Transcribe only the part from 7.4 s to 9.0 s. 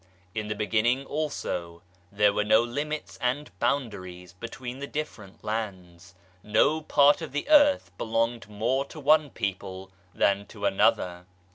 earth belonged more to